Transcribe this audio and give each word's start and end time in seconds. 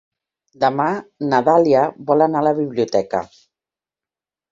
Demà 0.61 0.85
na 1.33 1.41
Dàlia 1.47 1.83
vol 2.07 2.23
anar 2.27 2.41
a 2.41 2.45
la 2.47 2.53
biblioteca. 2.61 3.21